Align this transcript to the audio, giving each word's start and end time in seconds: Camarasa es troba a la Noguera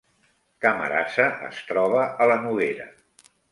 Camarasa 0.65 1.27
es 1.51 1.61
troba 1.69 2.01
a 2.25 2.29
la 2.35 2.41
Noguera 2.47 2.91